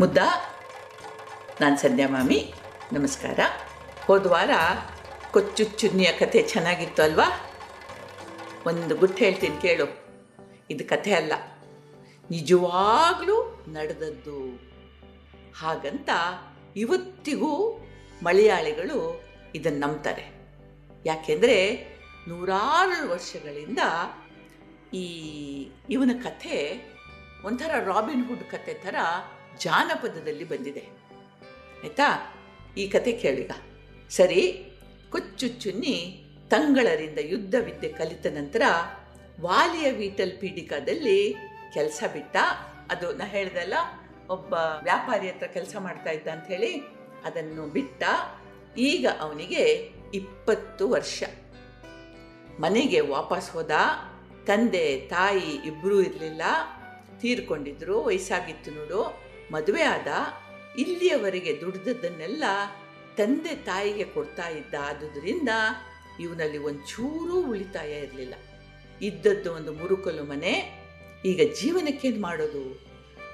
[0.00, 0.18] ಮುದ್ದ.
[1.60, 2.54] ನಾನು ಸಂಧ್ಯಾ ಮಾಮಿ,
[2.92, 3.40] ನಮಸ್ಕಾರ.
[4.04, 4.50] ಹೋದ ವಾರ
[5.30, 7.50] ಕೊಚ್ಚು ಚುನ್ನಿಯ ಕಥೆ ಚೆನ್ನಾಗಿತ್ತು ಅಲ್ವಾ?
[8.66, 10.06] ಒಂದು ಗುಟ್ಟು ಹೇಳ್ತೀನಿ ಕೇಳು.
[10.70, 11.32] ಇದು ಕಥೆ ಅಲ್ಲ.
[12.30, 14.60] ನಿಜವಾಗ್ಲೂ ನಡೆದದ್ದು.
[15.58, 16.10] ಹಾಗಂತ
[16.76, 17.78] ಇವತ್ತಿಗೂ
[18.22, 19.24] ಮಲಯಾಳಿಗಳು
[19.54, 20.24] ಇದನ್ನು ನಂಬ್ತಾರೆ.
[21.06, 21.86] ಯಾಕೆಂದರೆ
[22.28, 23.78] ನೂರಾರು ವರ್ಷಗಳಿಂದ
[24.94, 25.06] ಈ
[25.90, 26.82] ಇವನ ಕಥೆ
[27.44, 28.94] ಒಂಥರ ರಾಬಿನ್ ಹುಡ್ ಕತೆ ಥರ
[29.60, 30.80] ಜಾನಪದದಲ್ಲಿ ಬಂದಿದೆ.
[31.82, 32.34] ಆಯಿತಾ?
[32.78, 33.50] ಈ ಕತೆ ಕೇಳಿಗ.
[34.10, 34.72] ಸರಿ,
[35.10, 38.62] ಕೊಚ್ಚು ಚುನ್ನಿ ತಂಗಳರಿಂದ ಯುದ್ಧ ವಿದ್ಯೆ ಕಲಿತ ನಂತರ
[39.40, 41.34] ವಾಲಿಯ ವೀಟಲ್ ಪೀಡಿಕಾದಲ್ಲಿ
[41.72, 42.36] ಕೆಲಸ ಬಿಟ್ಟ.
[42.90, 43.74] ಅದು ನಾ ಹೇಳ್ದಲ್ಲ,
[44.30, 46.82] ಒಬ್ಬ ವ್ಯಾಪಾರಿ ಹತ್ರ ಕೆಲಸ ಮಾಡ್ತಾ ಇದ್ದ ಅಂತ ಹೇಳಿ
[47.24, 48.02] ಅದನ್ನು ಬಿಟ್ಟ.
[48.78, 51.22] ಈಗ ಅವನಿಗೆ ಇಪ್ಪತ್ತು ವರ್ಷ.
[52.60, 53.70] ಮನೆಗೆ ವಾಪಸ್ ಹೋದ.
[54.46, 56.42] ತಂದೆ, ತಾಯಿ ಇಬ್ಬರೂ ಇರಲಿಲ್ಲ.
[57.20, 59.25] ತೀರ್ಕೊಂಡಿದ್ರು, ವಯಸ್ಸಾಗಿತ್ತು ನೋಡು.
[59.52, 60.06] ಮದುವೆ ಆದ
[60.78, 62.44] ಇಲ್ಲಿಯವರೆಗೆ ದುಡಿದದ್ದನ್ನೆಲ್ಲ
[63.16, 65.48] ತಂದೆ ತಾಯಿಗೆ ಕೊಡ್ತಾ ಇದ್ದ ಆದುದರಿಂದ
[66.20, 68.34] ಇವನಲ್ಲಿ ಒಂಚೂರೂ ಉಳಿತಾಯ ಇರಲಿಲ್ಲ.
[69.02, 70.82] ಇದ್ದದ್ದು ಒಂದು ಮುರುಕಲು ಮನೆ,
[71.24, 72.86] ಈಗ ಜೀವನಕ್ಕೇನು ಮಾಡೋದು?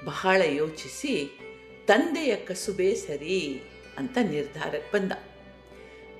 [0.05, 1.39] ಬಹಳ ಯೋಚಿಸಿ
[1.87, 3.61] ತಂದೆಯ ಕಸುಬೇ ಸರಿ
[3.97, 5.11] ಅಂತ ನಿರ್ಧಾರಕ್ಕೆ ಬಂದ.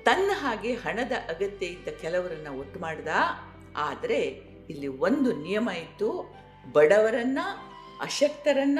[0.04, 3.08] ತನ್ನ ಹಾಗೆ ಹಣದ ಅಗತ್ಯ ಇದ್ದ ಕೆಲವರನ್ನು ಒಟ್ಟು ಮಾಡ್ದ.
[3.76, 4.20] ಆದರೆ
[4.70, 6.34] ಇಲ್ಲಿ ಒಂದು ನಿಯಮ ಇತ್ತು,
[6.72, 7.38] ಬಡವರನ್ನ,
[8.00, 8.78] ಅಶಕ್ತರನ್ನ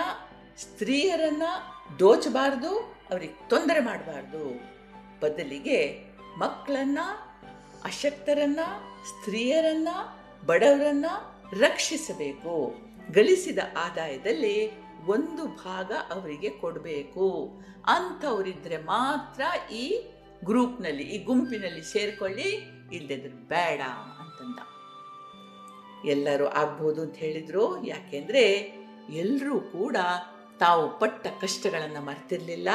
[0.58, 1.42] ಸ್ತ್ರೀಯರನ್ನ
[1.98, 4.74] ದೋಚಬಾರ್ದು, ಅವ್ರಿಗೆ ತೊಂದರೆ ಮಾಡಬಾರ್ದು.
[5.20, 6.04] ಬದಲಿಗೆ
[6.38, 6.98] ಮಕ್ಕಳನ್ನ,
[7.84, 8.60] ಅಶಕ್ತರನ್ನ,
[9.04, 9.88] ಸ್ತ್ರೀಯರನ್ನ,
[10.46, 11.06] ಬಡವರನ್ನ
[11.60, 12.74] ರಕ್ಷಿಸಬೇಕು.
[13.12, 17.50] ಗಳಿಸಿದ ಆದಾಯದಲ್ಲಿ ಒಂದು ಭಾಗ ಅವರಿಗೆ ಕೊಡಬೇಕು.
[17.86, 20.10] ಅಂಥವರಿದ್ರೆ ಮಾತ್ರ ಈ
[20.44, 22.48] ಗ್ರೂಪ್ನಲ್ಲಿ, ಈ ಗುಂಪಿನಲ್ಲಿ ಸೇರ್ಕೊಳ್ಳಿ
[22.92, 23.80] ಇಲ್ಲದಿದ್ರೆ ಬೇಡ
[24.20, 24.58] ಅಂತಂದ.
[26.08, 27.84] ಎಲ್ಲರೂ ಆಗ್ಬೋದು ಅಂತ ಹೇಳಿದ್ರು.
[27.84, 28.50] ಯಾಕೆಂದ್ರೆ
[29.10, 29.96] ಎಲ್ಲರೂ ಕೂಡ
[30.58, 32.68] ತಾವು ಪಟ್ಟ ಕಷ್ಟಗಳನ್ನು ಮರೆತಿರಲಿಲ್ಲ.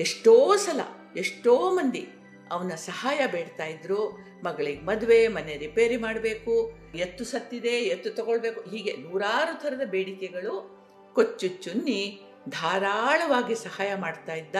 [0.00, 0.80] ಎಷ್ಟೋ ಸಲ,
[1.16, 2.08] ಎಷ್ಟೋ ಮಂದಿ
[2.50, 4.10] ಅವನ ಸಹಾಯ ಬೇಡ್ತಾ ಇದ್ರು.
[4.44, 10.76] ಮಗಳಿಗೆ ಮದುವೆ, ಮನೆ ರಿಪೇರಿ ಮಾಡಬೇಕು, ಎತ್ತು ಸತ್ತಿದೆ, ಎತ್ತು ತಗೊಳ್ಬೇಕು, ಹೀಗೆ ನೂರಾರು ಥರದ ಬೇಡಿಕೆಗಳು
[11.14, 14.56] ಕೊಚ್ಚು ಚುನ್ನಿ ಧಾರಾಳವಾಗಿ ಸಹಾಯ ಮಾಡ್ತಾ ಇದ್ದ.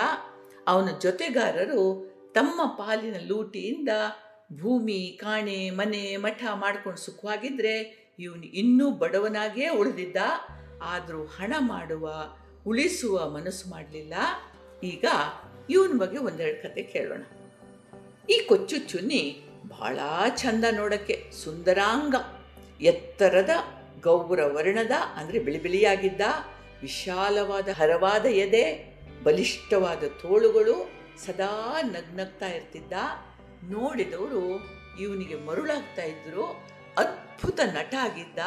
[0.67, 1.83] ಅವನ ಜೊತೆಗಾರರು
[2.35, 3.89] ತಮ್ಮ ಪಾಲಿನ ಲೂಟಿಯಿಂದ
[4.53, 10.17] ಭೂಮಿ, ಕಾಣೆ, ಮನೆ, ಮಠ ಮಾಡ್ಕೊಂಡು ಸುಖವಾಗಿದ್ರೆ ಇವನು ಇನ್ನೂ ಬಡವನಾಗಿಯೇ ಉಳಿದಿದ್ದ.
[10.83, 14.15] ಆದರೂ ಹಣ ಮಾಡುವ, ಉಳಿಸುವ ಮನಸ್ಸು ಮಾಡಲಿಲ್ಲ.
[14.83, 15.05] ಈಗ
[15.71, 17.23] ಇವನ ಬಗ್ಗೆ ಒಂದೆರಡು ಕತೆ ಕೇಳೋಣ.
[18.31, 19.99] ಈ ಕೊಚ್ಚು ಚುನ್ನಿ ಬಹಳ
[20.37, 22.15] ಚಂದ ನೋಡಕ್ಕೆ, ಸುಂದರಾಂಗ.
[22.83, 23.51] ಎತ್ತರದ,
[24.01, 26.21] ಗೌರ ವರ್ಣದ, ಅಂದರೆ ಬಿಳಿ ಬಿಳಿಯಾಗಿದ್ದ,
[26.83, 30.91] ವಿಶಾಲವಾದ ಹರವಾದ ಎದೆ, ಬಲಿಷ್ಠವಾದ ತೋಳುಗಳು
[31.27, 32.93] ಸದಾ ನಗ್ನಗ್ತಾ ಇರ್ತಿದ್ದ.
[33.65, 34.61] ನೋಡಿದವರು
[35.01, 36.45] ಇವನಿಗೆ ಮರುಳಾಗ್ತಾ ಇದ್ರು,
[36.97, 38.39] ಅದ್ಭುತ ನಟ ಆಗಿದ್ದ.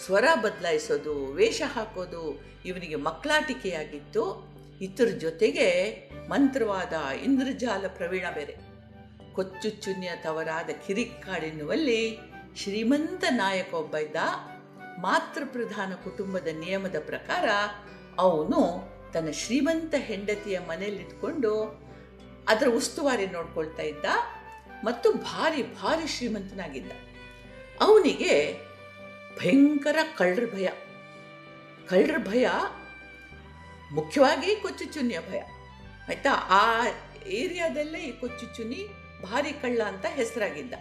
[0.00, 5.68] ಸ್ವರ ಬದಲಾಯಿಸೋದು, ವೇಷ ಹಾಕೋದು ಇವನಿಗೆ ಮಕ್ಕಳಾಟಿಕೆಯಾಗಿತ್ತು ಇತರ ಜೊತೆಗೆ
[6.28, 6.92] ಮಂತ್ರವಾದ
[7.24, 8.56] ಇಂದ್ರಜಾಲ ಪ್ರವೀಣ ಬೇರೆ.
[9.32, 12.18] ಕೊಚ್ಚು ಚುನ್ಯ ತವರಾದ ಕಿರಿಕ್ಕಾಡೆನ್ನುವಲ್ಲಿ
[12.56, 14.16] ಶ್ರೀಮಂತ ನಾಯಕ ಒಬ್ಬ ಇದ್ದ.
[14.98, 17.44] ಮಾತೃ ಪ್ರಧಾನ ಕುಟುಂಬದ ನಿಯಮದ ಪ್ರಕಾರ
[18.18, 21.82] ಅವನು ತನ್ನ ಶ್ರೀಮಂತ ಹೆಂಡತಿಯ ಮನೆಯಲ್ಲಿಟ್ಕೊಂಡು
[22.48, 24.04] ಅದರ ಉಸ್ತುವಾರಿ ನೋಡ್ಕೊಳ್ತಾ ಇದ್ದ
[24.84, 26.92] ಮತ್ತು ಭಾರಿ ಭಾರಿ ಶ್ರೀಮಂತನಾಗಿದ್ದ.
[27.80, 28.54] ಅವನಿಗೆ
[29.38, 30.68] ಭಯಂಕರ ಕಳ್ಳರ ಭಯ.
[31.88, 32.48] ಕಳ್ಳರ ಭಯ,
[33.92, 35.40] ಮುಖ್ಯವಾಗಿ ಕೊಚ್ಚು ಚುನ್ನಿಯ ಭಯ.
[36.08, 36.30] ಆಯ್ತಾ?
[36.32, 36.86] ಆ
[37.26, 38.88] ಏರಿಯಾದಲ್ಲೇ ಈ ಕೊಚ್ಚು ಚುನ್ನಿ
[39.22, 40.74] ಭಾರಿ ಕಳ್ಳ ಅಂತ ಹೆಸರಾಗಿದ್ದ.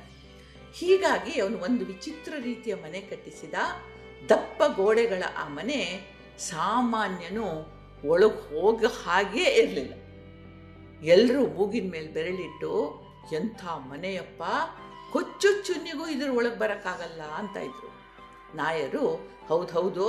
[0.73, 3.53] ಹೀಗಾಗಿ ಅವನು ಒಂದು ವಿಚಿತ್ರ ರೀತಿಯ ಮನೆ ಕಟ್ಟಿಸಿದ.
[4.29, 6.01] ದಪ್ಪ ಗೋಡೆಗಳ ಆ ಮನೆ
[6.38, 7.47] ಸಾಮಾನ್ಯನು
[8.07, 9.94] ಒಳಗೆ ಹೋಗ ಹಾಗೇ ಇರಲಿಲ್ಲ.
[11.03, 12.72] ಎಲ್ಲರೂ ಮೂಗಿನ ಮೇಲೆ ಬೆರಳಿಟ್ಟು,
[13.34, 14.44] ಎಂಥ ಮನೆಯಪ್ಪ
[15.11, 18.10] ಕೊಚ್ಚು ಚುನ್ನಿಗೂ ಇದ್ರ ಒಳಗೆ ಬರೋಕ್ಕಾಗಲ್ಲ ಅಂತ ಇದ್ರು.
[18.56, 19.06] ನಾಯರು,
[19.47, 20.06] ಹೌದು ಹೌದು,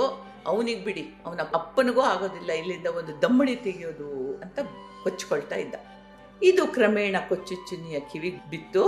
[0.47, 4.59] ಅವನಿಗೆ ಬಿಡಿ, ಅವನ ಅಪ್ಪನಿಗೂ ಆಗೋದಿಲ್ಲ, ಇಲ್ಲಿಂದ ಒಂದು ದಮ್ಮಡಿ ತೆಗೆಯೋದು ಅಂತ
[5.03, 5.75] ಕೊಚ್ಕೊಳ್ತಾ ಇದ್ದ.
[6.43, 8.83] ಇದು ಕ್ರಮೇಣ ಕೊಚ್ಚುಚ್ಚುನಿಯ ಕಿವಿಗೆ ಬಿತ್ತು.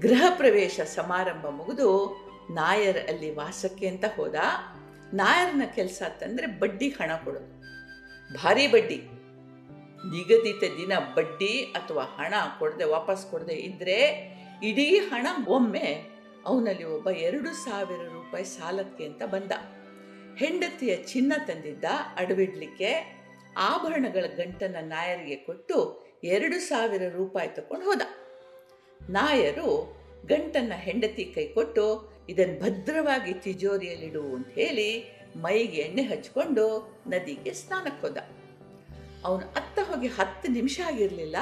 [0.00, 1.88] ಗೃಹ ಪ್ರವೇಶ ಸಮಾರಂಭ ಮುಗಿದು
[2.50, 4.34] ನಾಯರ್ ಅಲ್ಲಿ ವಾಸಕ್ಕೆ ಅಂತ ಹೋದ.
[5.14, 7.52] ನಾಯರ್ನ ಕೆಲಸ ಅಂತಂದ್ರೆ ಬಡ್ಡಿ ಹಣ ಕೊಡೋದು
[8.34, 8.96] ಭಾರಿ ಬಡ್ಡಿ.
[10.12, 13.98] ನಿಗದಿತ ದಿನ ಬಡ್ಡಿ ಅಥವಾ ಹಣ ಕೊಡದೆ, ವಾಪಸ್ ಕೊಡದೆ ಇದ್ದರೆ
[14.62, 16.17] ಇಡೀ ಹಣ ಒಮ್ಮೆ
[16.48, 19.52] ಅವನಲ್ಲಿ ಒಬ್ಬ ಎರಡು ಸಾವಿರ ರೂಪಾಯಿ ಸಾಲಕ್ಕೆ ಅಂತ ಬಂದ.
[20.36, 21.86] ಹೆಂಡತಿಯ ಚಿನ್ನ ತಂದಿದ್ದ,
[22.16, 22.90] ಅಡವಿಡ್ಲಿಕ್ಕೆ
[23.70, 25.76] ಆಭರಣಗಳ ಗಂಟನ್ನ ನಾಯರಿಗೆ ಕೊಟ್ಟು
[26.24, 28.02] ಎರಡು ಸಾವಿರ ರೂಪಾಯಿ ತಕೊಂಡು ಹೋದ.
[29.10, 29.68] ನಾಯರು
[30.26, 31.84] ಗಂಟನ್ನ ಹೆಂಡತಿ ಕೈ ಕೊಟ್ಟು
[32.28, 34.88] ಇದನ್ನು ಭದ್ರವಾಗಿ ತಿಜೋರಿಯಲ್ಲಿಡು ಅಂತ ಹೇಳಿ
[35.36, 36.64] ಮೈಗೆ ಎಣ್ಣೆ ಹಚ್ಕೊಂಡು
[37.06, 38.18] ನದಿಗೆ ಸ್ನಾನಕ್ಕೆ ಹೋದ.
[39.24, 41.36] ಅವನು ಅತ್ತ ಹೋಗಿ ಹತ್ತು ನಿಮಿಷ ಆಗಿರಲಿಲ್ಲ,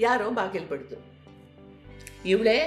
[0.00, 0.96] ಯಾರೋ ಬಾಗಿಲು ಬಡ್ದು.
[2.28, 2.58] ಇವಳೇ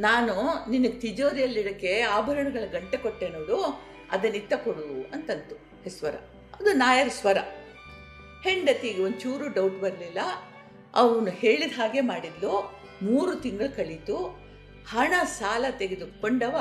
[0.00, 6.14] ನಾನು ನಿನಗೆ ತಿಜೋರಿಯಲ್ಲಿಡಕ್ಕೆ ಆಭರಣಗಳ ಗಂಟೆ ಕೊಟ್ಟೆ ನೋಡು ಅದನ್ನಿತ್ತ ಕೊಡು ಅಂತಂತು ಸ್ವರ
[6.60, 7.38] ಅದು ನಾಯರ್ ಸ್ವರ.
[8.44, 10.18] ಹೆಂಡತಿಗೆ ಒಂಚೂರು ಡೌಟ್ ಬರಲಿಲ್ಲ.
[10.94, 12.82] ಅವನು ಹೇಳಿದ ಹಾಗೆ ಮಾಡಿದ್ಲು.
[13.02, 14.16] ಮೂರು ತಿಂಗಳು ಕಳೀತು.
[14.88, 16.56] ಹಣ, ಸಾಲ ತೆಗೆದುಕೊಂಡವ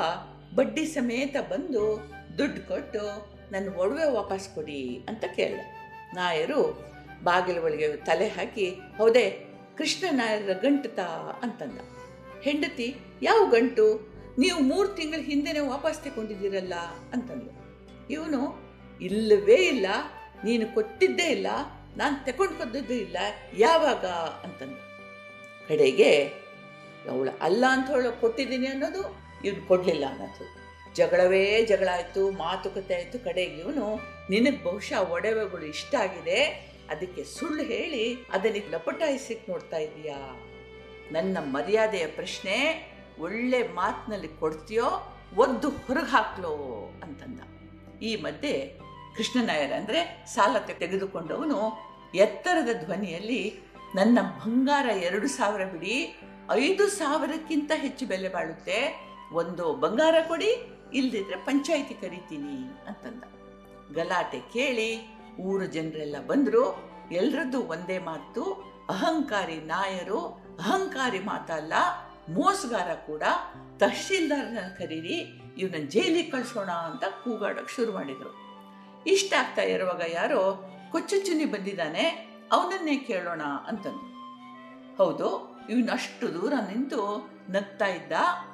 [0.55, 5.91] ಬಡ್ಡಿ ಸಮೇತ ಬಂದು ದುಡ್ಡು ಕೊಟ್ಟು ನನ್ನ ಒಡವೆ ವಾಪಸ್ ಕೊಡಿ ಅಂತ ಕೇಳಿದೆ.
[6.15, 6.91] ನಾಯರು
[7.23, 9.47] ಬಾಗಿಲ ಒಳಗೆ ತಲೆ ಹಾಕಿ, ಹೌದೇ,
[9.77, 11.03] ಕೃಷ್ಣ ನಾಯರ ಗಂಟುತಾ
[11.43, 12.00] ಅಂತಂದ.
[12.43, 16.73] ಹೆಂಡತಿ, ಯಾವ ಗಂಟು, ನೀವು ಮೂರು ತಿಂಗಳ ಹಿಂದೆನೇ ವಾಪಸ್ ತಗೊಂಡಿದ್ದೀರಲ್ಲ
[17.13, 17.51] ಅಂತಂದು
[18.09, 18.71] ಇವನು,
[19.01, 19.85] ಇಲ್ಲವೇ ಇಲ್ಲ,
[20.43, 21.47] ನೀನು ಕೊಟ್ಟಿದ್ದೇ ಇಲ್ಲ,
[21.97, 23.17] ನಾನು ತಗೊಂಡು ಕೊದ್ದದ್ದು ಇಲ್ಲ,
[23.57, 24.05] ಯಾವಾಗ?
[24.45, 24.79] ಅಂತಂದು
[25.67, 26.23] ಕಡೆಗೆ,
[27.09, 29.01] ಅವಳು ಅಲ್ಲ ಅಂತ ಹೇಳೋ ಕೊಟ್ಟಿದ್ದೀನಿ ಅನ್ನೋದು
[29.45, 30.45] ಇವನು ಕೊಡಲಿಲ್ಲ ಅನ್ನೋದು.
[30.95, 33.99] ಜಗಳವೇ ಜಗಳ ಆಯಿತು, ಮಾತುಕತೆ ಆಯಿತು ಕಡೆಗೆ ಇವನು,
[34.29, 36.39] ನಿನಗೆ ಬಹುಶಃ ಒಡವೆಗಳು ಇಷ್ಟ ಆಗಿದೆ,
[36.89, 40.17] ಅದಕ್ಕೆ ಸುಳ್ಳು ಹೇಳಿ ಅದನ್ನ ಲಪಟಾಯಿಸಿಕ್ ನೋಡ್ತಾ ಇದೀಯಾ?
[41.15, 42.55] ನನ್ನ ಮರ್ಯಾದೆಯ ಪ್ರಶ್ನೆ
[43.25, 44.87] ಒಳ್ಳೆ ಮಾತಿನಲ್ಲಿ ಕೊಡ್ತೀಯೋ,
[45.43, 46.53] ಒದ್ದು ಹೊರಗೆ ಹಾಕ್ಲೋ
[47.03, 47.39] ಅಂತಂದ.
[48.01, 48.53] ಈ ಮಧ್ಯೆ
[49.15, 49.99] ಕೃಷ್ಣನಾಯರ್ ಅಂದರೆ
[50.33, 51.59] ಸಾಲ ತೆಗೆದುಕೊಂಡವನು
[52.25, 53.41] ಎತ್ತರದ ಧ್ವನಿಯಲ್ಲಿ,
[53.95, 55.95] ನನ್ನ ಬಂಗಾರ ಎರಡು ಸಾವಿರ ಬಿಡಿ,
[56.65, 58.79] ಐದು ಸಾವಿರಕ್ಕಿಂತ ಹೆಚ್ಚು ಬೆಲೆ ಬಾಳುತ್ತೆ,
[59.41, 60.51] ಒಂದು ಬಂಗಾರ ಕೊಡಿ,
[60.93, 63.23] ಇಲ್ದಿದ್ರೆ ಪಂಚಾಯಿತಿ ಕರಿತೀನಿ ಅಂತಂದ.
[63.95, 64.89] ಗಲಾಟೆ ಕೇಳಿ
[65.49, 66.63] ಊರು ಜನರೆಲ್ಲ ಬಂದರು,
[67.11, 68.43] ಎಲ್ರದ್ದು ಒಂದೇ ಮಾತು,
[68.89, 70.19] ಅಹಂಕಾರಿ ನಾಯರು
[70.61, 71.73] ಅಹಂಕಾರಿ ಮಾತಲ್ಲ,
[72.29, 73.23] ಮೋಸಗಾರ ಕೂಡ,
[73.79, 75.17] ತಹಶೀಲ್ದಾರನ ಕರೀರಿ
[75.57, 78.31] ಇವನ ಜೈಲಿಗೆ ಕಳಿಸೋಣ ಅಂತ ಕೂಗಾಡೋಕೆ ಶುರು ಮಾಡಿದರು.
[79.07, 82.05] ಇಷ್ಟ ಆಗ್ತಾ ಇರುವಾಗ ಯಾರೋ, ಕೊಚ್ಚುಚ್ಚುನಿ ಬಂದಿದ್ದಾನೆ,
[82.51, 84.07] ಅವನನ್ನೇ ಕೇಳೋಣ ಅಂತಂದು
[84.97, 85.27] ಹೌದು
[85.69, 87.01] ಇವನಷ್ಟು ದೂರ ನಿಂತು
[87.49, 88.11] ನಗ್ತಾ ಇದ್ದ,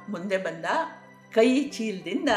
[0.09, 0.65] ಮುಂದೆ ಬಂದ,
[1.33, 2.29] ಕೈ ಚೀಲದಿಂದ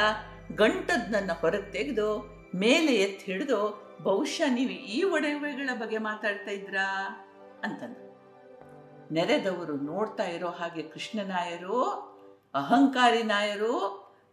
[0.56, 2.18] ಗಂಟದನ್ನ ಹೊರಗೆ ತೆಗೆದು,
[2.54, 3.60] ಮೇಲೆ ಎತ್ತಿ ಹಿಡಿದು,
[4.02, 6.86] ಬಹುಶಃ ನೀವು ಈ ಒಡವೆಗಳ ಬಗ್ಗೆ ಮಾತಾಡ್ತಾ ಇದ್ರಾ?
[7.64, 8.09] ಅಂತಂದ
[9.12, 11.80] ನೆರೆದವರು ನೋಡ್ತಾ ಇರೋ ಹಾಗೆ ಕೃಷ್ಣನಾಯರು
[12.54, 13.74] ಅಹಂಕಾರಿ ನಾಯರು,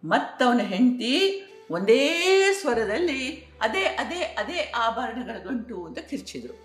[0.03, 1.15] ಮತ್ತವನ ಹೆಂಡತಿ
[1.71, 2.03] ಒಂದೇ
[2.61, 3.21] ಸ್ವರದಲ್ಲಿ
[3.61, 6.55] ಅದೇ ಅದೇ ಅದೇ ಆಭರಣಗಳ ಗಂಟು ಅಂತ ಕಿರ್ಚಿದ್ರು.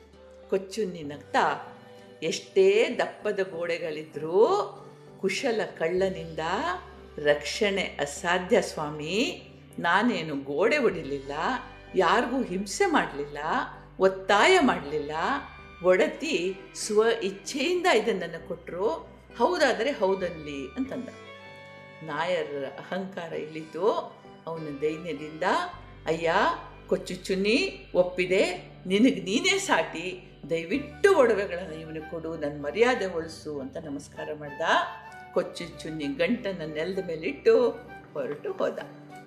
[0.50, 1.44] ಕೊಚ್ಚುನ್ನಿ ನಗ್ತಾ
[2.23, 2.67] ಎಷ್ಟೇ
[2.99, 4.41] ದಪ್ಪದ ಗೋಡೆಗಳಿದ್ರೂ
[5.20, 6.38] ಕುಶಲ ಕಳ್ಳನಿಂದ
[7.19, 9.17] ರಕ್ಷಣೆ ಅಸಾಧ್ಯ ಸ್ವಾಮಿ,
[9.79, 11.32] ನಾನೇನು ಗೋಡೆ ಹೊಡಿಲಿಲ್ಲ,
[11.94, 13.38] ಯಾರಿಗೂ ಹಿಂಸೆ ಮಾಡಲಿಲ್ಲ,
[14.00, 15.11] ಒತ್ತಾಯ ಮಾಡಲಿಲ್ಲ
[15.84, 21.08] ಒಡತಿ ಸ್ವ ಇಚ್ಛೆಯಿಂದ ಇದನ್ನು ಕೊಟ್ಟರು ಹೌದಾದರೆ ಹೌದನ್ಲಿ ಅಂತಂದ.
[22.02, 23.87] ನಾಯರ ಅಹಂಕಾರ ಇಳಿತು
[24.46, 25.43] ಅವನ ದೈನ್ಯದಿಂದ,
[26.06, 26.34] ಅಯ್ಯ
[26.87, 28.73] ಕೊಚ್ಚು ಚುನ್ನಿ ಒಪ್ಪಿದೆ.
[28.87, 30.29] ನಿನಗೆ ನೀನೇ ಸಾಟಿ.
[30.50, 32.37] ದಯವಿಟ್ಟು ಒಡವೆಗಳನ್ನು ಇವನಿಗೆ ಕೊಡು.
[32.37, 34.61] ನನ್ನ ಮರ್ಯಾದೆ ಉಳಿಸು ಅಂತ ನಮಸ್ಕಾರ ಮಾಡ್ದ.
[35.34, 37.70] ಕೊಚ್ಚು ಚುನ್ನಿ ಗಂಟನ್ನು ನೆಲದ ಮೇಲಿಟ್ಟು
[38.12, 38.79] ಹೊರಟು ಹೋದ.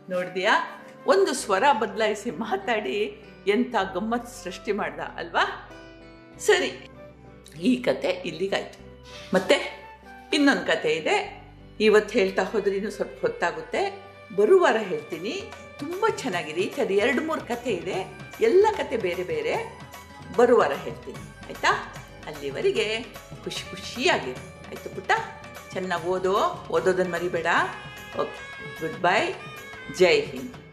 [0.10, 0.84] ನೋಡಿದ್ಯಾ?
[1.07, 5.65] ಒಂದು ಸ್ವರ ಬದಲಾಯಿಸಿ ಮಾತಾಡಿ ಎಂಥ ಗಮ್ಮತ್ ಸೃಷ್ಟಿ ಮಾಡ್ದ, ಅಲ್ವಾ?
[6.40, 6.90] ಸರಿ,
[7.62, 8.86] ಈ ಕತೆ ಇಲ್ಲಿಗಾಯ್ತು.
[9.34, 9.86] ಮತ್ತೆ
[10.34, 11.46] ಇನ್ನೊಂದು ಕತೆ ಇದೆ.
[11.80, 14.04] ಇವತ್ತು ಹೇಳ್ತಾ ಹೋದ್ರೂ ಸ್ವಲ್ಪ ಹೊತ್ತಾಗುತ್ತೆ.
[14.36, 15.52] ಬರುವಾರ ಹೇಳ್ತೀನಿ.
[15.80, 16.62] ತುಂಬ ಚೆನ್ನಾಗಿದೆ.
[16.62, 18.18] ಈ ಥರ ಎರಡು ಮೂರು ಕತೆ ಇದೆ.
[18.42, 19.80] ಎಲ್ಲ ಕತೆ ಬೇರೆ ಬೇರೆ.
[20.38, 21.18] ಬರುವಾರ ಹೇಳ್ತೀನಿ.
[21.18, 21.94] ಆಯಿತಾ?
[22.26, 23.06] ಅಲ್ಲಿವರೆಗೆ
[23.44, 25.12] ಖುಷಿ ಖುಷಿಯಾಗಿರು ಆಯಿತು ಪುಟ್ಟ?
[25.74, 26.68] ಚೆನ್ನಾಗಿ ಓದೋ.
[26.72, 27.46] ಓದೋದನ್ನು ಮರಿಬೇಡ.
[28.20, 29.34] Okay, good bye.
[29.98, 30.65] Jai Hind.